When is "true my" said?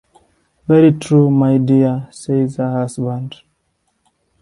0.93-1.59